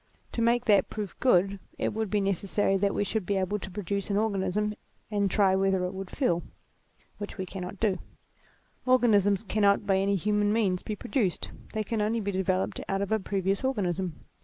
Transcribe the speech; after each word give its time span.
To 0.31 0.41
make 0.41 0.65
that 0.65 0.89
proof 0.89 1.15
good 1.19 1.59
it 1.77 1.93
would 1.93 2.09
be 2.09 2.21
necessary 2.21 2.75
that 2.75 2.95
we 2.95 3.03
should 3.03 3.23
be 3.23 3.37
able 3.37 3.59
to 3.59 3.69
produce 3.69 4.09
an 4.09 4.17
organism, 4.17 4.73
and 5.11 5.29
try 5.29 5.53
whether 5.55 5.85
it 5.85 5.93
would 5.93 6.09
feel; 6.09 6.41
which 7.19 7.37
we 7.37 7.45
cannot 7.45 7.79
do; 7.79 7.99
organisms 8.87 9.43
cannot 9.43 9.85
by 9.85 9.97
any 9.99 10.15
human 10.15 10.51
means 10.51 10.81
be 10.81 10.95
produced, 10.95 11.51
they 11.73 11.83
can 11.83 12.01
only 12.01 12.19
be 12.19 12.31
developed 12.31 12.81
out 12.89 13.03
of 13.03 13.11
a 13.11 13.19
previous 13.19 13.63
organism. 13.63 14.15